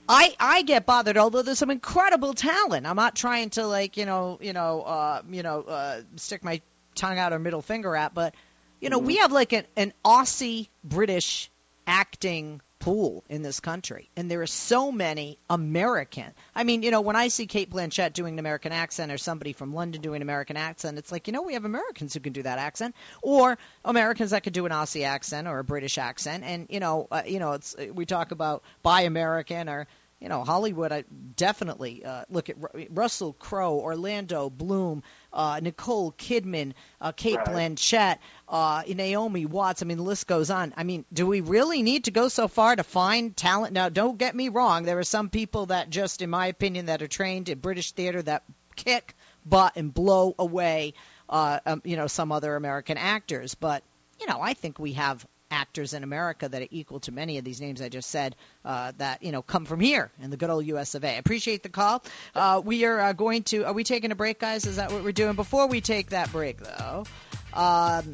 [0.07, 1.17] I I get bothered.
[1.17, 2.85] Although there's some incredible talent.
[2.85, 6.61] I'm not trying to like you know you know uh, you know uh, stick my
[6.99, 8.35] tongue out or middle finger at, but
[8.79, 11.49] you know we have like an, an Aussie British
[11.87, 16.31] acting pool in this country, and there are so many American.
[16.55, 19.53] I mean, you know, when I see Cate Blanchett doing an American accent or somebody
[19.53, 22.33] from London doing an American accent, it's like, you know, we have Americans who can
[22.33, 26.43] do that accent, or Americans that could do an Aussie accent or a British accent,
[26.43, 29.87] and you know, uh, you know, it's we talk about buy American or
[30.19, 31.05] you know, Hollywood, I
[31.37, 37.47] definitely uh, look at Ru- Russell Crowe, Orlando Bloom, uh, Nicole Kidman, uh, Cate Right.
[37.47, 38.17] Blanchett,
[38.49, 39.81] uh, Naomi Watts.
[39.81, 40.73] I mean, the list goes on.
[40.75, 43.73] I mean, do we really need to go so far to find talent?
[43.73, 44.83] Now, don't get me wrong.
[44.83, 48.21] There are some people that just, in my opinion, that are trained in British theater
[48.21, 48.43] that
[48.75, 50.95] kick butt and blow away,
[51.29, 53.55] uh, um, you know, some other American actors.
[53.55, 53.83] But
[54.19, 57.43] you know, I think we have actors in America that are equal to many of
[57.43, 58.35] these names I just said
[58.65, 60.95] uh, that you know come from here in the good old U.S.
[60.95, 61.17] of A.
[61.17, 62.03] Appreciate the call.
[62.35, 63.63] Uh, we are uh, going to.
[63.65, 64.65] Are we taking a break, guys?
[64.65, 65.35] Is that what we're doing?
[65.35, 67.05] Before we take that break, though.
[67.53, 68.11] Um,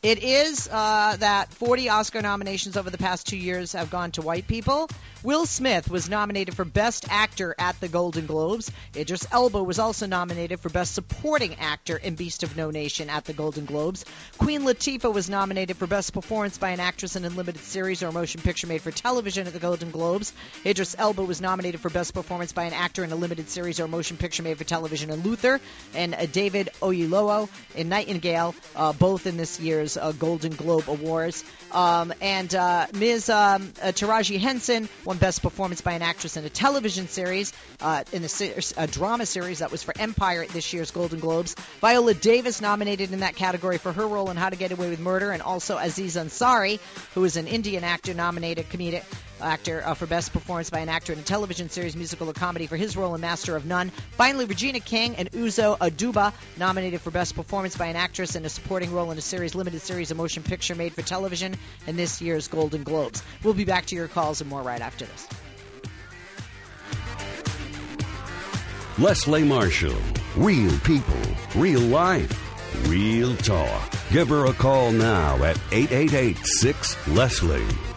[0.00, 4.22] it is uh, that 40 Oscar nominations over the past two years have gone to
[4.22, 4.88] white people.
[5.24, 8.70] Will Smith was nominated for Best Actor at the Golden Globes.
[8.94, 13.24] Idris Elba was also nominated for Best Supporting Actor in Beast of No Nation at
[13.24, 14.04] the Golden Globes.
[14.38, 18.12] Queen Latifah was nominated for Best Performance by an Actress in a Limited Series or
[18.12, 20.32] Motion Picture Made for Television at the Golden Globes.
[20.64, 23.88] Idris Elba was nominated for Best Performance by an Actor in a Limited Series or
[23.88, 25.60] Motion Picture Made for Television in Luther.
[25.94, 31.42] And uh, David Oyelowo in Nightingale, uh, both in this year's uh, Golden Globe Awards.
[31.72, 33.28] Um, and uh, Ms.
[33.30, 38.04] Um, uh, Taraji Henson won Best Performance by an Actress in a Television Series uh,
[38.12, 38.28] in a,
[38.76, 41.54] a drama series that was for Empire at this year's Golden Globes.
[41.80, 45.00] Viola Davis nominated in that category for her role in How to Get Away with
[45.00, 46.78] Murder, and also Aziz Ansari,
[47.14, 49.04] who is an Indian actor nominated comedic
[49.40, 52.66] actor uh, for Best Performance by an Actor in a Television Series, Musical, or Comedy
[52.66, 53.90] for his role in Master of None.
[54.12, 58.48] Finally, Regina King and Uzo Aduba nominated for Best Performance by an Actress in a
[58.48, 61.54] Supporting Role in a Series, Limited Series, a Motion Picture made for television
[61.86, 63.22] in this year's Golden Globes.
[63.42, 65.28] We'll be back to your calls and more right after this.
[68.98, 69.94] Leslie Marshall.
[70.36, 71.14] Real people,
[71.54, 73.92] real life, real talk.
[74.10, 77.87] Give her a call now at 888 6 Leslie.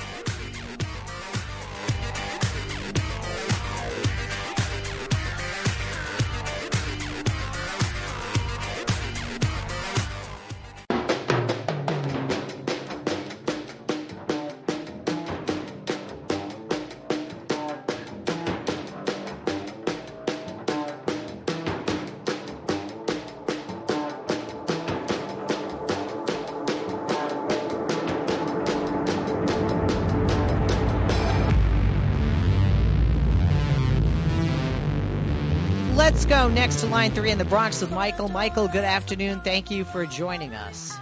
[36.72, 38.30] Next to line three in the Bronx with Michael.
[38.30, 39.42] Michael, good afternoon.
[39.42, 40.98] Thank you for joining us.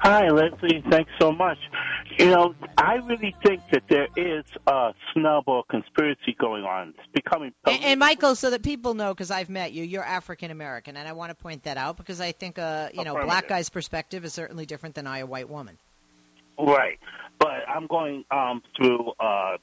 [0.00, 0.82] Hi, Leslie.
[0.90, 1.56] Thanks so much.
[2.18, 6.94] You know, I really think that there is a snub or conspiracy going on.
[6.98, 10.50] It's becoming And, and Michael, so that people know, because I've met you, you're African
[10.50, 13.46] American, and I want to point that out because I think a you know black
[13.46, 15.78] guy's perspective is certainly different than I, a white woman.
[16.58, 16.98] right.
[17.38, 19.58] But I'm going um, through a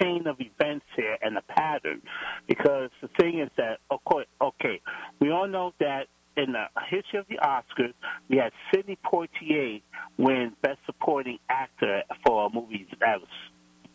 [0.00, 2.02] chain of events here and a pattern
[2.48, 4.80] because the thing is that, okay,
[5.20, 6.06] we all know that
[6.36, 7.94] in the history of the Oscars,
[8.28, 9.80] we had Sidney Poitier
[10.18, 13.28] win Best Supporting Actor for a movie that was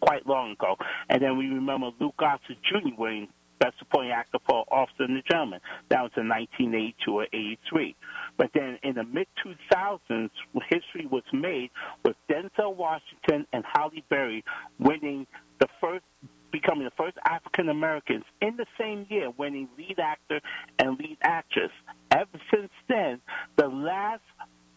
[0.01, 0.75] quite long ago.
[1.09, 2.95] And then we remember Lou Gossett Jr.
[2.97, 3.27] winning
[3.59, 5.59] Best Supporting Actor for Officer and the Gentleman.
[5.89, 7.95] That was in 1982 or 83.
[8.41, 10.31] But then in the mid 2000s,
[10.67, 11.69] history was made
[12.03, 14.43] with Denzel Washington and Halle Berry
[14.79, 15.27] winning
[15.59, 16.03] the first,
[16.51, 20.41] becoming the first African Americans in the same year, winning lead actor
[20.79, 21.69] and lead actress.
[22.09, 23.21] Ever since then,
[23.57, 24.23] the last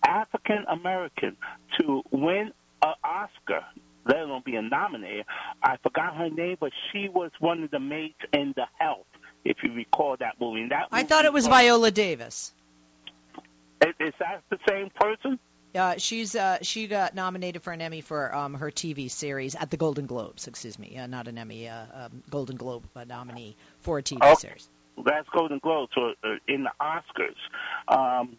[0.07, 1.35] African American
[1.81, 3.65] to win an Oscar,
[4.05, 5.25] let alone be a nominated,
[5.63, 9.07] I forgot her name, but she was one of the maids in The Help.
[9.43, 12.53] If you recall that movie, that I thought it was- Viola Davis.
[14.01, 15.39] Is, that the same person?
[15.75, 19.71] Uh, she's uh, she got nominated for an Emmy for um, her TV series at
[19.71, 20.47] the Golden Globes.
[20.47, 24.23] Excuse me, uh, not an Emmy, uh, um, Golden Globe uh, nominee for a TV
[24.23, 24.35] Okay.
[24.35, 24.71] series.
[25.05, 27.35] That's Golden Globes or, uh, in the Oscars.
[27.89, 28.37] Um,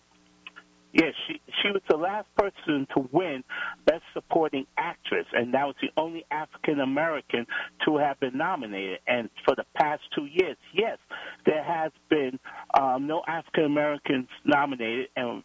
[0.96, 3.44] yeah, she she was the last person to win
[3.86, 7.46] Best Supporting Actress, and that was the only African American
[7.84, 9.00] to have been nominated.
[9.06, 10.98] And for the past two years, yes,
[11.46, 12.40] there has been
[12.80, 15.44] um, no African Americans nominated, and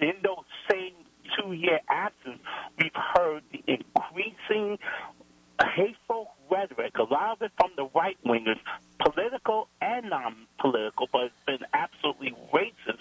[0.00, 0.94] in those same
[1.36, 2.38] two year absence,
[2.78, 4.78] we've heard the increasing
[5.74, 8.60] hateful rhetoric, a lot of it from the right wingers,
[9.04, 13.00] political and non political, but it's been absolutely racist.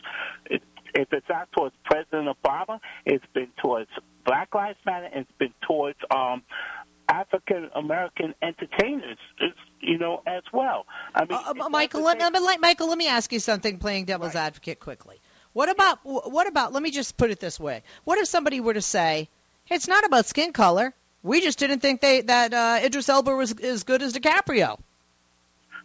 [0.49, 0.63] It,
[0.95, 3.89] if it's not towards President Obama, it's been towards
[4.25, 6.41] Black Lives Matter, it's been towards um,
[7.07, 10.85] African American entertainers, it's, you know, as well.
[11.13, 13.77] I mean, Uh, Michael, let, let, Michael, let me ask you something.
[13.77, 15.19] Playing devil's advocate quickly.
[15.53, 16.73] What about what about?
[16.73, 17.83] Let me just put it this way.
[18.03, 19.29] What if somebody were to say,
[19.69, 20.93] "It's not about skin color.
[21.23, 24.79] We just didn't think they that uh, Idris Elba was as good as DiCaprio."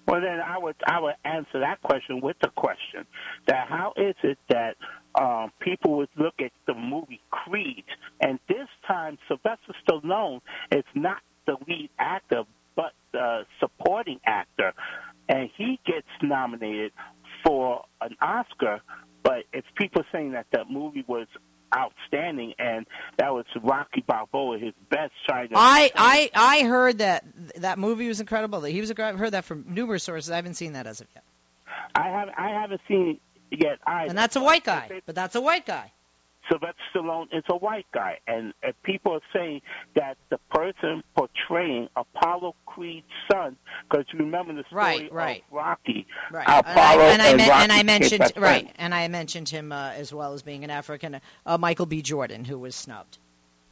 [0.07, 3.07] Well, then I would I would answer that question with the question
[3.47, 4.77] that how is it that
[5.15, 7.85] um, people would look at the movie Creed,
[8.21, 10.41] and this time Sylvester Stallone
[10.71, 12.45] is not the lead actor,
[12.77, 14.73] but the supporting actor,
[15.29, 16.93] and he gets nominated
[17.45, 18.81] for an Oscar.
[19.23, 21.27] But it's people saying that the movie was
[21.77, 22.87] outstanding, and
[23.19, 25.55] that was Rocky Balboa, his best trying to.
[25.57, 27.25] I I I heard that
[27.57, 28.61] that movie was incredible.
[28.61, 28.91] That he was.
[28.91, 30.31] a- I've heard that from numerous sources.
[30.31, 31.25] I haven't seen that as of yet.
[31.95, 33.21] I haven't I haven't seen
[33.51, 33.79] yet.
[33.87, 35.01] And that's a white guy.
[35.07, 35.93] But that's a white guy.
[36.51, 39.61] Sylvester Stallone is a white guy, and, and people are saying
[39.95, 43.57] that the person portraying Apollo Creed's son,
[43.89, 45.45] because you remember the story Right, right.
[45.49, 46.49] of Rocky, Right.
[46.49, 49.71] Apollo and I, and I, men- Rocky and I mentioned right, and I mentioned him
[49.71, 52.03] uh, as well as being an African, uh, Michael B.
[52.03, 53.19] Jordan, who was snubbed.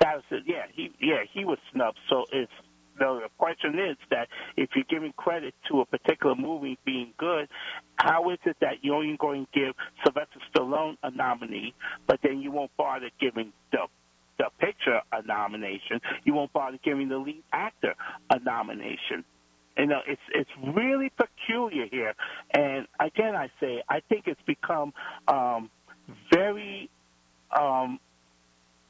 [0.01, 0.45] That was it.
[0.47, 1.99] Yeah, he yeah he was snubbed.
[2.09, 2.53] So it's
[2.99, 7.49] the question is that if you're giving credit to a particular movie being good,
[7.96, 9.74] how is it that you're only going to give
[10.05, 11.74] Sylvester Stallone a nominee,
[12.07, 13.86] but then you won't bother giving the
[14.38, 16.01] the picture a nomination?
[16.24, 17.94] You won't bother giving the lead actor
[18.30, 19.24] a nomination.
[19.76, 22.14] You know, it's it's really peculiar here.
[22.53, 24.92] And again, I say I think it's become
[25.28, 25.70] um,
[26.32, 26.90] very
[27.57, 28.01] um,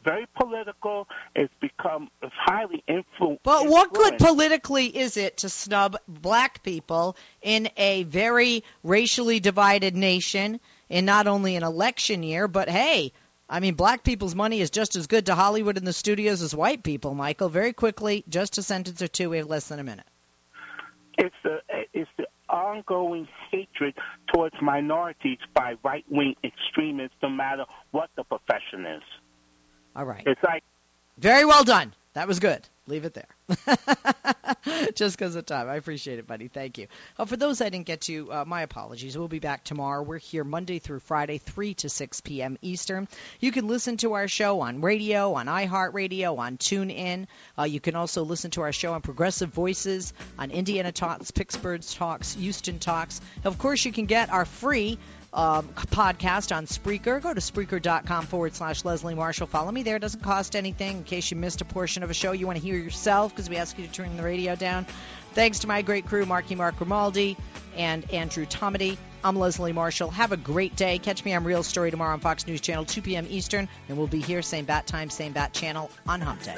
[0.08, 1.06] very political.
[1.34, 3.40] It's become it's highly influential.
[3.42, 9.96] But what good politically is it to snub black people in a very racially divided
[9.96, 13.12] nation in not only an election year, but hey,
[13.48, 16.54] I mean, black people's money is just as good to Hollywood and the studios as
[16.54, 17.48] white people, Michael.
[17.48, 19.30] Very quickly, just a sentence or two.
[19.30, 20.06] We have less than a minute.
[21.18, 21.58] It's the
[21.92, 23.94] it's the ongoing hatred
[24.32, 29.02] towards minorities by right wing extremists, no matter what the profession is.
[29.96, 30.26] All right.
[30.42, 30.64] Like
[31.18, 31.92] Very well done.
[32.14, 32.66] That was good.
[32.88, 33.28] Leave it there.
[34.94, 35.68] Just because of time.
[35.68, 36.48] I appreciate it, buddy.
[36.48, 36.86] Thank you.
[37.18, 39.16] Uh, for those I didn't get to, uh, my apologies.
[39.16, 40.02] We'll be back tomorrow.
[40.02, 42.56] We're here Monday through Friday, 3 to 6 p.m.
[42.62, 43.06] Eastern.
[43.40, 47.26] You can listen to our show on radio, on iHeartRadio, on TuneIn.
[47.58, 51.82] Uh, you can also listen to our show on Progressive Voices, on Indiana Talks, Pittsburgh
[51.82, 53.20] Talks, Houston Talks.
[53.44, 54.98] Of course, you can get our free
[55.32, 57.20] um, podcast on Spreaker.
[57.20, 59.46] Go to Spreaker.com forward slash Leslie Marshall.
[59.46, 59.96] Follow me there.
[59.96, 62.58] It doesn't cost anything in case you missed a portion of a show you want
[62.58, 64.86] to hear yourself because we ask you to turn the radio down.
[65.34, 67.36] Thanks to my great crew, Marky Mark Grimaldi
[67.76, 68.96] and Andrew Tomedy.
[69.22, 70.10] I'm Leslie Marshall.
[70.10, 70.98] Have a great day.
[70.98, 73.26] Catch me on Real Story tomorrow on Fox News Channel, 2 p.m.
[73.28, 76.56] Eastern, and we'll be here, same bat time, same bat channel on Hump Day.